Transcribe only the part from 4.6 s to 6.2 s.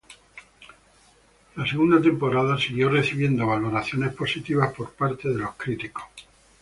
por parte de los críticos.